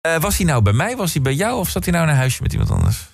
[0.00, 0.96] Eh, was hij nou bij mij?
[0.96, 1.58] Was hij bij jou?
[1.58, 3.08] Of zat hij nou in een huisje met iemand anders?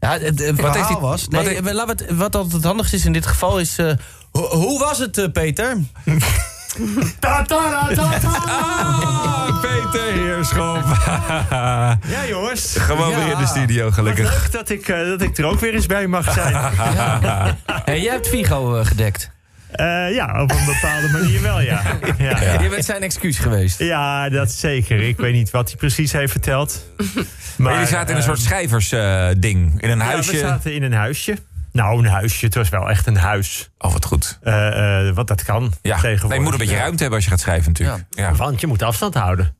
[0.00, 1.26] Ja, het, het verhaal heeft hij- was...
[1.30, 3.78] wat Nee, heeft- laat het, wat altijd het handigste is in dit geval is...
[3.78, 3.92] eh,
[4.32, 5.76] ho- hoe was het, eh, Peter?
[7.20, 7.44] Ah,
[9.60, 10.84] Peter Heerschop.
[12.14, 12.74] Ja, jongens.
[12.78, 13.16] Gewoon Ja.
[13.16, 14.32] weer in de studio, gelukkig.
[14.42, 16.54] Leuk dat ik, dat ik er ook weer eens bij mag zijn.
[17.84, 19.30] Hey, jij hebt Figo eh, gedekt.
[19.74, 21.82] Eh, ja, op een bepaalde manier wel, ja.
[22.18, 22.60] Ja, ja.
[22.60, 23.78] Je bent zijn excuus geweest.
[24.32, 25.00] dat zeker.
[25.00, 26.84] Ik weet niet wat hij precies heeft verteld.
[27.56, 29.82] Maar jullie zaten in een eh, soort schrijversding.
[29.82, 30.30] in een ja, huisje.
[30.32, 31.36] we zaten in een huisje.
[31.72, 32.44] Nou, een huisje.
[32.44, 33.70] Het was wel echt een huis.
[33.78, 34.38] Oh, wat goed.
[34.42, 36.28] Eh, eh, wat dat kan Ja, tegenwoordig.
[36.28, 38.04] nee, je moet een beetje ruimte hebben als je gaat schrijven natuurlijk.
[38.10, 38.34] Ja.
[38.34, 39.56] Want je moet afstand houden.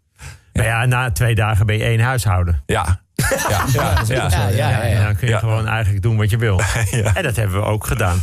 [0.53, 2.63] Maar ja, na twee dagen ben je één huishouden.
[2.67, 3.01] Ja.
[3.15, 3.65] Ja.
[3.73, 4.03] Ja.
[4.07, 4.29] Ja.
[4.29, 4.81] Ja, ja, ja.
[4.83, 5.39] En dan kun je Ja.
[5.39, 6.61] gewoon eigenlijk doen wat je wil.
[6.91, 7.15] Ja.
[7.15, 8.19] En dat hebben we ook gedaan.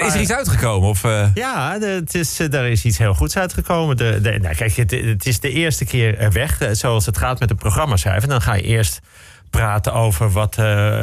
[0.00, 0.88] En is er iets uitgekomen?
[0.88, 3.96] Of, eh, Ja, de- het is, eh, daar is iets heel goeds uitgekomen.
[3.96, 6.58] De, de, nou, kijk, het, het is de eerste keer eh, weg.
[6.72, 8.28] Zoals het gaat met een programma schrijven.
[8.28, 9.00] Dan ga je eerst
[9.50, 10.56] praten over wat,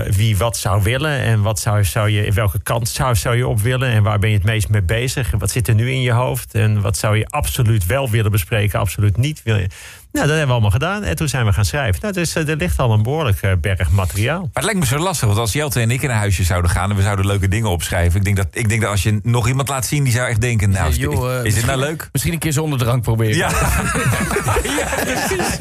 [0.09, 1.19] wie wat zou willen.
[1.19, 3.89] En wat zou, zou je, in welke kant zou, zou je op willen.
[3.89, 5.31] En waar ben je het meest mee bezig.
[5.37, 6.53] Wat zit er nu in je hoofd.
[6.53, 8.79] En wat zou je absoluut wel willen bespreken.
[8.79, 9.69] Absoluut niet willen.
[10.11, 11.03] Nou, dat hebben we allemaal gedaan.
[11.03, 12.01] En toen zijn we gaan schrijven.
[12.01, 14.39] Nou, dus eh, er ligt al een behoorlijk eh, berg materiaal.
[14.39, 16.71] Maar het lijkt me zo lastig, want als Jelte en ik in een huisje zouden
[16.71, 16.89] gaan...
[16.89, 18.17] en we zouden leuke dingen opschrijven...
[18.19, 20.03] ik denk dat, ik denk dat als je nog iemand laat zien...
[20.03, 22.09] die zou echt denken, nou, is, dit- Joh, eh, is dit nou misschien- leuk?
[22.11, 23.35] Misschien een keer zonder drank proberen.
[23.35, 23.49] Ja.
[24.79, 25.57] ja, precies.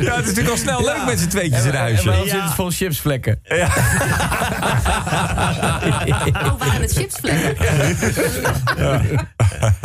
[0.00, 2.10] Ja, het is natuurlijk al snel leuk met z'n tweetjes in een En huisje.
[2.10, 2.22] Ja.
[2.22, 3.40] zit het vol chipsvlekken.
[6.42, 7.56] Oh, waren het chipsvlekken?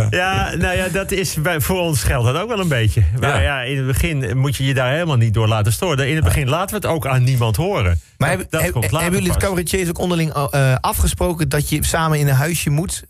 [0.09, 3.03] Ja, nou ja, dat is bij, voor ons geldt dat ook wel een beetje.
[3.19, 3.61] Maar ja.
[3.61, 6.09] in begin moet je je daar helemaal niet door laten storen.
[6.09, 7.83] In het begin laten we het ook aan niemand horen.
[7.83, 11.49] Maar Dat- hebben, dat heb- komt later hebben jullie het cabaretiers ook onderling eh, afgesproken
[11.49, 13.03] dat je samen in een huisje moet?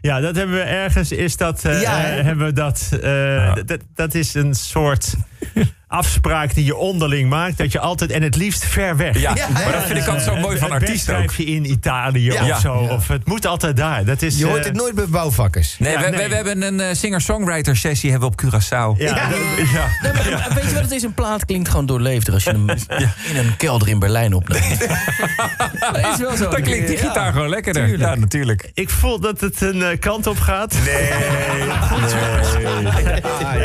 [0.00, 1.12] Ja, dat hebben we ergens.
[1.12, 3.78] Is dat, eh, Ja, eh, hebben we dat, eh, dat.
[3.94, 5.14] Dat is een soort
[5.88, 7.58] afspraak die je onderling maakt.
[7.58, 9.18] Dat je altijd, en het liefst ver weg.
[9.20, 11.30] Ja, Ja, maar dat vind ik altijd zo mooi van artiesten ook.
[11.30, 12.50] schrijf je in Italië Ja.
[12.54, 12.82] of zo.
[12.82, 12.90] Ja.
[12.94, 14.04] Of het moet altijd daar.
[14.04, 15.76] Dat is, Je hoort eh, het nooit bij bouwvakkers.
[15.78, 16.18] Nee, Ja, we, nee.
[16.22, 18.98] we, we hebben een eh, singer-songwriter sessie hebben we op Curaçao.
[19.02, 19.28] Ja.
[19.28, 20.12] Nee,
[20.54, 21.02] Weet je wat het is?
[21.02, 22.70] Een plaat klinkt gewoon doorleefder als je hem
[23.30, 24.78] in een kelder in Berlijn opneemt.
[25.92, 26.50] dat is wel zo.
[26.50, 27.98] Dan klinkt die gitaar gewoon lekkerder.
[27.98, 28.70] Ja, natuurlijk.
[28.74, 30.74] Ik voel dat het een eh, kant op gaat.
[30.84, 31.08] Nee.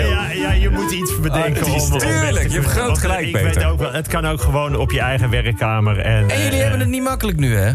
[0.10, 1.66] Ja, ja, je moet iets bedenken.
[1.66, 3.46] Ah, om tuurlijk, je hebt groot gelijk, Ik Peter.
[3.54, 6.00] weet ook wel, het kan ook gewoon op je eigen werkkamer.
[6.00, 7.72] En, En jullie eh, hebben het niet makkelijk nu, hè?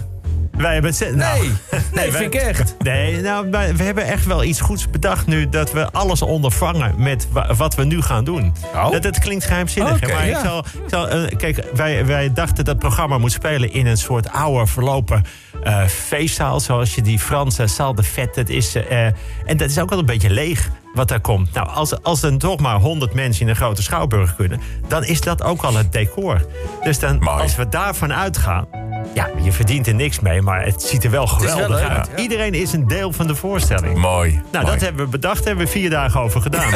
[0.59, 1.15] Wij hebben het...
[1.15, 1.53] nou, Nee,
[1.95, 2.75] nee, vind ik echt.
[2.79, 5.49] Nee, nou, wij- we hebben echt wel iets goeds bedacht nu...
[5.49, 8.55] dat we alles ondervangen met wa- wat we nu gaan doen.
[8.75, 8.91] Oh.
[8.91, 10.01] Dat, het klinkt geheimzinnig.
[10.01, 10.39] Maar ja.
[10.39, 13.73] ik zal, ik zal, eh, kijk, wij, wij dachten dat het programma moet spelen...
[13.73, 15.25] in een soort oude verlopen
[15.63, 16.61] eh, feestzaal...
[16.61, 18.41] zoals je die Franse salle de fête...
[18.41, 19.05] Dat is, eh,
[19.45, 21.53] en dat is ook wel een beetje leeg wat daar komt.
[21.53, 24.61] Nou, als, als er toch maar 100 mensen in een grote schouwburg kunnen...
[24.89, 26.47] dan is dat ook al het decor.
[26.83, 27.43] Dus dan, Mooi.
[27.43, 28.67] als we daarvan uitgaan...
[29.15, 32.09] Ja, je verdient er niks mee, maar het ziet er wel geweldig uit.
[32.11, 32.17] ja.
[32.23, 33.99] Iedereen is een deel van de voorstelling.
[33.99, 34.31] Mooi.
[34.33, 34.67] Nou, Mooi.
[34.67, 36.73] dat hebben we bedacht, hebben we vier dagen over gedaan.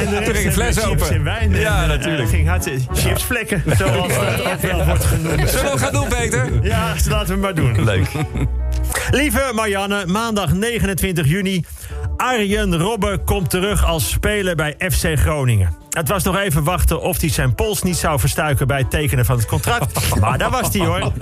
[0.00, 1.10] en de Toen ging fles chips open.
[1.14, 1.54] en wijn.
[1.54, 2.28] Ja, en, eh, natuurlijk.
[2.28, 4.12] ging hartstikke chipsvlekken, zoals
[4.44, 5.50] dat wel wordt genoemd.
[5.50, 6.48] Zullen we het gaan doen, Peter?
[6.62, 7.84] Ja, laten we maar doen.
[7.84, 8.08] Leuk.
[9.10, 11.64] Lieve Marianne, maandag 29 juni.
[12.16, 15.76] Arjen Robben komt terug als speler bij FC Groningen.
[15.90, 19.24] Het was nog even wachten of hij zijn pols niet zou verstuiken bij het tekenen
[19.24, 19.92] van het contract.
[20.20, 21.12] Maar daar was hij hoor.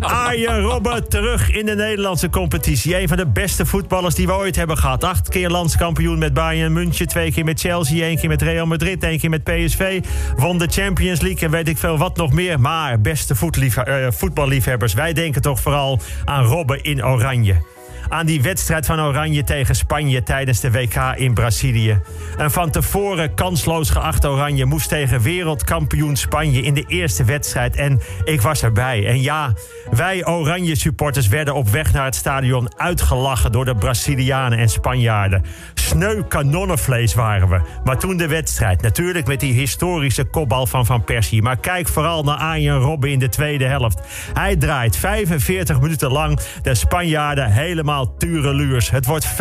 [0.00, 3.00] Arjen Robben terug in de Nederlandse competitie.
[3.00, 5.04] Een van de beste voetballers die we ooit hebben gehad.
[5.04, 7.08] Acht keer landskampioen met Bayern München.
[7.08, 8.04] Twee keer met Chelsea.
[8.04, 9.02] één keer met Real Madrid.
[9.02, 10.00] één keer met PSV.
[10.36, 12.60] Won de Champions League en weet ik veel wat nog meer.
[12.60, 14.94] Maar beste eh, voetballiefhebbers.
[14.94, 17.71] Wij denken toch vooral aan Robben in Oranje
[18.08, 22.00] aan die wedstrijd van Oranje tegen Spanje tijdens de WK in Brazilië.
[22.36, 27.76] Een van tevoren kansloos geacht Oranje moest tegen wereldkampioen Spanje in de eerste wedstrijd.
[27.76, 29.06] En ik was erbij.
[29.06, 29.52] En ja,
[29.90, 35.44] wij Oranje supporters werden op weg naar het stadion uitgelachen door de Brazilianen en Spanjaarden.
[35.74, 37.60] Sneu kanonnenvlees waren we.
[37.84, 41.42] Maar toen de wedstrijd, natuurlijk met die historische kopbal van Van Persie.
[41.42, 44.00] Maar kijk vooral naar Arjen Robben in de tweede helft.
[44.32, 48.90] Hij draait 45 minuten lang de Spanjaarden helemaal tureluurs.
[48.90, 49.36] Het wordt 5-1.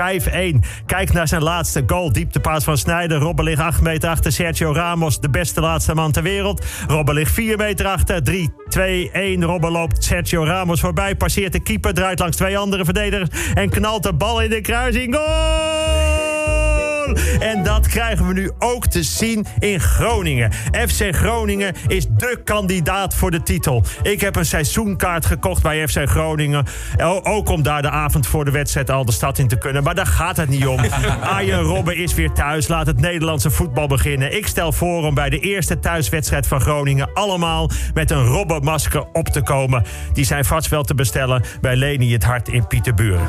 [0.86, 2.12] Kijk naar zijn laatste goal.
[2.12, 3.20] Dieptepaas van Snijder.
[3.20, 6.66] Robben ligt 8 meter achter Sergio Ramos, de beste laatste man ter wereld.
[6.88, 8.24] Robben ligt 4 meter achter.
[8.24, 9.44] 3, 2, 1.
[9.44, 11.16] Robben loopt Sergio Ramos voorbij.
[11.16, 13.30] Passeert de keeper, draait langs twee andere verdedigers.
[13.54, 15.16] En knalt de bal in de kruising.
[15.16, 16.31] Goal!
[17.40, 20.52] En dat krijgen we nu ook te zien in Groningen.
[20.88, 23.84] FC Groningen is dé kandidaat voor de titel.
[24.04, 26.66] Ik heb een seizoenkaart gekocht bij FC Groningen.
[27.24, 29.84] Ook om daar de avond voor de wedstrijd al de stad in te kunnen.
[29.84, 30.80] Maar daar gaat het niet om.
[31.22, 32.68] Arjen Robben is weer thuis.
[32.68, 34.38] Laat het Nederlandse voetbal beginnen.
[34.38, 37.14] Ik stel voor om bij de eerste thuiswedstrijd van Groningen...
[37.14, 39.84] allemaal met een Robben-masker op te komen.
[40.14, 43.28] Die zijn vast wel te bestellen bij Leni het Hart in Pieterburen.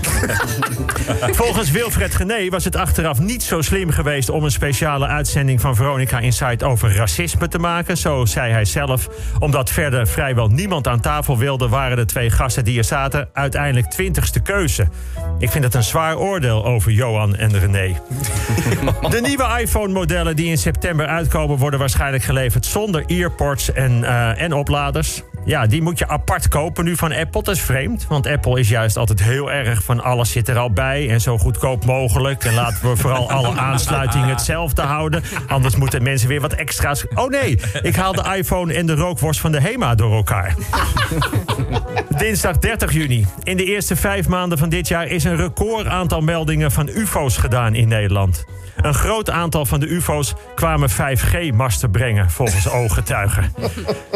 [1.40, 4.28] Volgens Wilfred Gené was het achteraf niet zo slim geweest...
[4.28, 7.96] om een speciale uitzending van Veronica Insight over racisme te maken.
[7.96, 9.08] Zo zei hij zelf.
[9.38, 11.68] Omdat verder vrijwel niemand aan tafel wilde...
[11.68, 14.88] waren de twee gasten die er zaten uiteindelijk twintigste keuze.
[15.38, 18.00] Ik vind het een zwaar oordeel over Johan en René.
[19.14, 21.58] De nieuwe iPhone-modellen die in september uitkomen...
[21.58, 25.22] worden waarschijnlijk geleverd zonder earpods en, eh, en opladers.
[25.44, 27.42] Ja, die moet je apart kopen nu van Apple.
[27.42, 30.02] Dat is vreemd, want Apple is juist altijd heel erg van...
[30.02, 32.44] alles zit er al bij en zo goedkoop mogelijk.
[32.44, 35.22] En laten we vooral alle aansluitingen hetzelfde houden.
[35.46, 37.04] Anders moeten mensen weer wat extra's...
[37.14, 40.54] Oh nee, ik haal de iPhone en de rookworst van de HEMA door elkaar.
[42.18, 43.26] Dinsdag 30 juni.
[43.42, 47.36] In de eerste vijf maanden van dit jaar is een record aantal meldingen van UFO's
[47.36, 48.44] gedaan in Nederland.
[48.76, 53.52] Een groot aantal van de UFO's kwamen 5G-masten brengen, volgens ooggetuigen.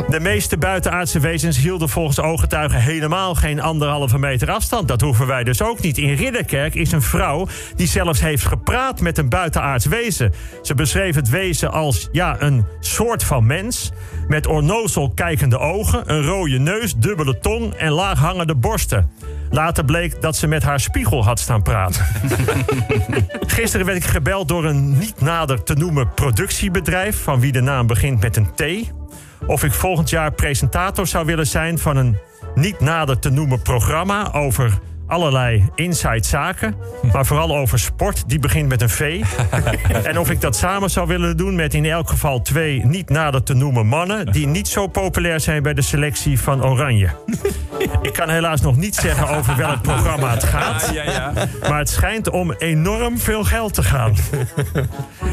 [0.08, 4.88] De meeste buitenaardse wezens hielden volgens ooggetuigen helemaal geen anderhalve meter afstand.
[4.88, 5.98] Dat hoeven wij dus ook niet.
[5.98, 10.32] In Ridderkerk is een vrouw die zelfs heeft gepraat met een buitenaards wezen.
[10.62, 13.92] Ze beschreef het wezen als ja, een soort van mens.
[14.28, 19.10] Met ornozel kijkende ogen, een rode neus, dubbele tong en laaghangende borsten.
[19.50, 22.06] Later bleek dat ze met haar spiegel had staan praten.
[23.56, 27.22] Gisteren werd ik gebeld door een niet nader te noemen productiebedrijf...
[27.22, 28.92] van wie de naam begint met een T.
[29.46, 32.18] Of ik volgend jaar presentator zou willen zijn van een
[32.54, 34.32] niet nader te noemen programma...
[34.32, 36.74] over allerlei inside zaken,
[37.12, 38.28] maar vooral over sport.
[38.28, 39.22] Die begint met een V.
[40.04, 43.42] en of ik dat samen zou willen doen met in elk geval twee niet nader
[43.42, 44.32] te noemen mannen...
[44.32, 47.08] die niet zo populair zijn bij de selectie van Oranje.
[48.02, 50.90] ik kan helaas nog niet zeggen over welk programma het gaat...
[50.92, 51.32] Ja, ja.
[51.68, 54.14] Maar het schijnt om enorm veel geld te gaan.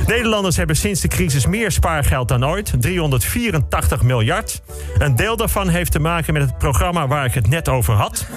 [0.08, 2.74] Nederlanders hebben sinds de crisis meer spaargeld dan ooit.
[2.80, 4.62] 384 miljard.
[4.98, 8.28] Een deel daarvan heeft te maken met het programma waar ik het net over had.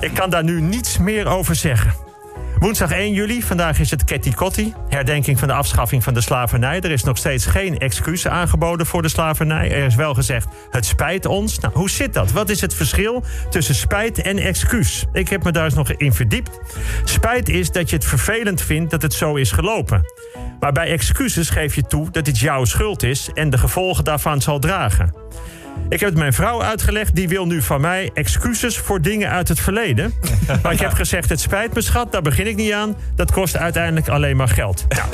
[0.00, 1.94] Ik kan daar nu niets meer over zeggen.
[2.58, 4.74] Woensdag 1 juli, vandaag is het Ketty Kotti.
[4.88, 6.80] Herdenking van de afschaffing van de slavernij.
[6.80, 9.70] Er is nog steeds geen excuus aangeboden voor de slavernij.
[9.72, 11.58] Er is wel gezegd, het spijt ons.
[11.58, 12.32] Nou, hoe zit dat?
[12.32, 15.04] Wat is het verschil tussen spijt en excuus?
[15.12, 16.58] Ik heb me daar eens nog in verdiept.
[17.04, 20.02] Spijt is dat je het vervelend vindt dat het zo is gelopen.
[20.60, 23.30] Maar bij excuses geef je toe dat het jouw schuld is...
[23.34, 25.14] en de gevolgen daarvan zal dragen.
[25.88, 27.14] Ik heb het mijn vrouw uitgelegd.
[27.14, 30.12] Die wil nu van mij excuses voor dingen uit het verleden.
[30.62, 32.96] Maar ik heb gezegd, het spijt me schat, daar begin ik niet aan.
[33.14, 34.86] Dat kost uiteindelijk alleen maar geld.
[34.88, 35.08] Nou.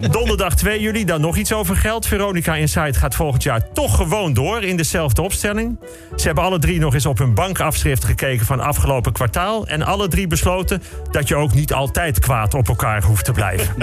[0.10, 2.06] Donderdag 2 juli, dan nog iets over geld.
[2.06, 5.78] Veronica Insight gaat volgend jaar toch gewoon door in dezelfde opstelling.
[6.16, 9.66] Ze hebben alle drie nog eens op hun bankafschrift gekeken van afgelopen kwartaal.
[9.66, 13.74] En alle drie besloten dat je ook niet altijd kwaad op elkaar hoeft te blijven.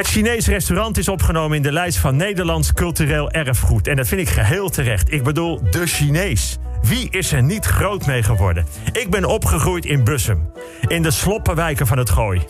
[0.00, 3.86] Het Chinees restaurant is opgenomen in de lijst van Nederlands cultureel erfgoed.
[3.86, 5.12] En dat vind ik geheel terecht.
[5.12, 6.58] Ik bedoel, de Chinees.
[6.82, 8.66] Wie is er niet groot mee geworden?
[8.92, 10.52] Ik ben opgegroeid in Bussum.
[10.86, 12.42] In de sloppenwijken van het Gooi.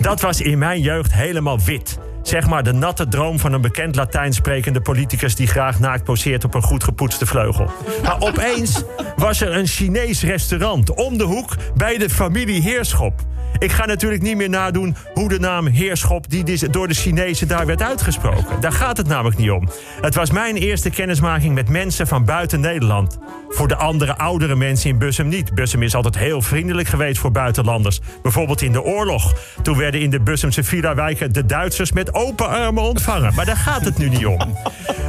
[0.00, 1.98] Dat was in mijn jeugd helemaal wit.
[2.22, 5.34] Zeg maar de natte droom van een bekend Latijn sprekende politicus...
[5.34, 7.70] die graag naakt poseert op een goed gepoetste vleugel.
[8.02, 8.82] Maar opeens
[9.16, 13.31] was er een Chinees restaurant om de hoek bij de familie Heerschop.
[13.62, 16.30] Ik ga natuurlijk niet meer nadoen hoe de naam Heerschop...
[16.30, 18.60] die dis- door de Chinezen daar werd uitgesproken.
[18.60, 19.68] Daar gaat het namelijk niet om.
[20.00, 23.18] Het was mijn eerste kennismaking met mensen van buiten Nederland.
[23.48, 25.54] Voor de andere oudere mensen in Bussum niet.
[25.54, 28.00] Bussum is altijd heel vriendelijk geweest voor buitenlanders.
[28.22, 29.34] Bijvoorbeeld in de oorlog.
[29.62, 33.34] Toen werden in de Bussumse villa-wijken de Duitsers met open armen ontvangen.
[33.34, 34.56] Maar daar gaat het nu niet om.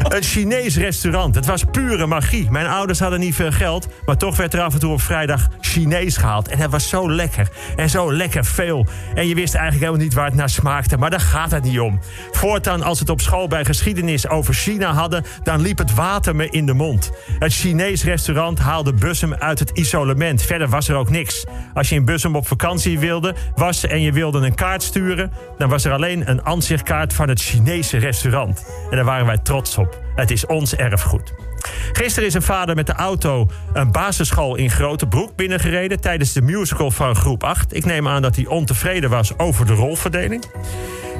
[0.03, 1.35] Een Chinees restaurant.
[1.35, 2.51] Het was pure magie.
[2.51, 3.87] Mijn ouders hadden niet veel geld.
[4.05, 6.47] Maar toch werd er af en toe op vrijdag Chinees gehaald.
[6.47, 7.49] En het was zo lekker.
[7.75, 8.87] En zo lekker veel.
[9.13, 10.97] En je wist eigenlijk helemaal niet waar het naar smaakte.
[10.97, 11.99] Maar daar gaat het niet om.
[12.31, 15.23] Voortaan als het op school bij geschiedenis over China hadden...
[15.43, 17.11] dan liep het water me in de mond.
[17.39, 20.41] Het Chinees restaurant haalde Bussum uit het isolement.
[20.41, 21.43] Verder was er ook niks.
[21.73, 25.31] Als je in Bussum op vakantie wilde, was en je wilde een kaart sturen...
[25.57, 28.65] dan was er alleen een ansichtkaart van het Chinese restaurant.
[28.89, 30.01] En daar waren wij trots op.
[30.15, 31.52] Het is ons erfgoed.
[31.91, 36.91] Gisteren is een vader met de auto een basisschool in Grotebroek binnengereden tijdens de musical
[36.91, 37.75] van groep 8.
[37.75, 40.43] Ik neem aan dat hij ontevreden was over de rolverdeling.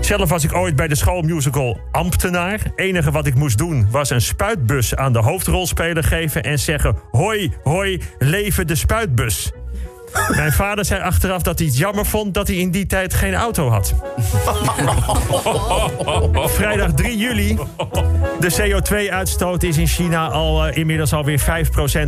[0.01, 2.59] Zelf was ik ooit bij de schoolmusical ambtenaar.
[2.75, 7.53] enige wat ik moest doen was een spuitbus aan de hoofdrolspeler geven en zeggen: Hoi,
[7.63, 9.51] hoi, leven de spuitbus.
[10.35, 13.33] Mijn vader zei achteraf dat hij het jammer vond dat hij in die tijd geen
[13.33, 13.93] auto had.
[16.57, 17.57] Vrijdag 3 juli.
[18.39, 21.41] De CO2-uitstoot is in China al eh, inmiddels alweer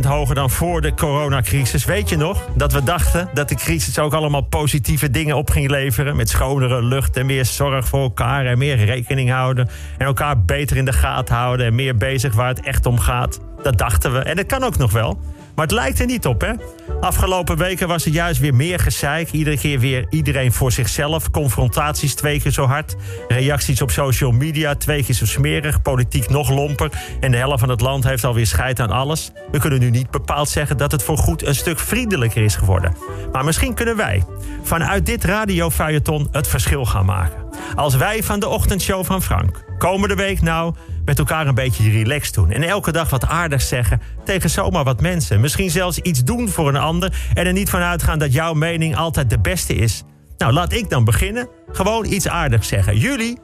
[0.06, 1.84] hoger dan voor de coronacrisis.
[1.84, 5.70] Weet je nog dat we dachten dat de crisis ook allemaal positieve dingen op ging
[5.70, 6.16] leveren?
[6.16, 9.68] Met schonere lucht en meer zorg voor elkaar en meer rekening houden.
[9.98, 13.40] En elkaar beter in de gaten houden en meer bezig waar het echt om gaat.
[13.62, 14.18] Dat dachten we.
[14.18, 15.18] En dat kan ook nog wel.
[15.56, 16.52] Maar het lijkt er niet op, hè?
[17.00, 19.30] Afgelopen weken was er juist weer meer gezeik.
[19.30, 21.30] Iedere keer weer iedereen voor zichzelf.
[21.30, 22.96] Confrontaties twee keer zo hard.
[23.28, 25.82] Reacties op social media twee keer zo smerig.
[25.82, 26.90] Politiek nog lomper.
[27.20, 29.32] En de helft van het land heeft alweer scheid aan alles.
[29.50, 32.96] We kunnen nu niet bepaald zeggen dat het voor goed een stuk vriendelijker is geworden.
[33.32, 34.24] Maar misschien kunnen wij
[34.62, 37.45] vanuit dit radiofeuilleton het verschil gaan maken.
[37.74, 42.34] Als wij van de ochtendshow van Frank komende week nou met elkaar een beetje relaxed
[42.34, 42.50] doen.
[42.50, 45.40] En elke dag wat aardigs zeggen tegen zomaar wat mensen.
[45.40, 47.30] Misschien zelfs iets doen voor een ander.
[47.34, 50.02] En er niet van uitgaan dat jouw mening altijd de beste is.
[50.38, 51.48] Nou, laat ik dan beginnen.
[51.72, 52.98] Gewoon iets aardigs zeggen.
[52.98, 53.38] Jullie,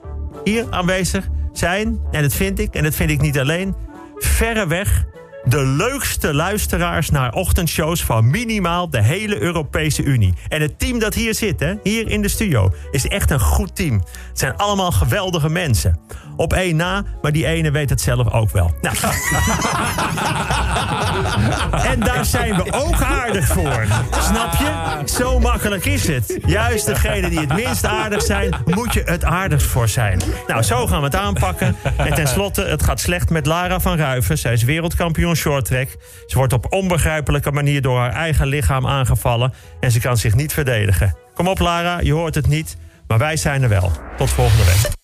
[0.44, 3.74] hier aanwezig, zijn, en dat vind ik, en dat vind ik niet alleen,
[4.18, 5.04] verreweg
[5.44, 10.34] de leukste luisteraars naar ochtendshows van minimaal de hele Europese Unie.
[10.48, 13.76] En het team dat hier zit, hè, hier in de studio, is echt een goed
[13.76, 13.94] team.
[14.28, 15.98] Het zijn allemaal geweldige mensen.
[16.36, 18.74] Op één na, maar die ene weet het zelf ook wel.
[18.80, 18.96] Nou.
[21.92, 23.86] en daar zijn we ook aardig voor.
[24.20, 25.00] Snap je?
[25.04, 26.38] Zo makkelijk is het.
[26.46, 30.20] Juist degene die het minst aardig zijn, moet je het aardigst voor zijn.
[30.46, 31.76] Nou, zo gaan we het aanpakken.
[31.96, 34.38] En tenslotte, het gaat slecht met Lara van Ruiven.
[34.38, 35.88] Zij is wereldkampioen shorttrack.
[36.26, 39.52] Ze wordt op onbegrijpelijke manier door haar eigen lichaam aangevallen.
[39.80, 41.16] En ze kan zich niet verdedigen.
[41.34, 42.76] Kom op, Lara, je hoort het niet.
[43.06, 43.92] Maar wij zijn er wel.
[44.16, 45.01] Tot volgende week.